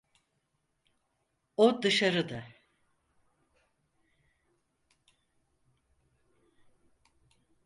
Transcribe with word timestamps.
O 1.57 1.81
dışarıda. 1.83 2.43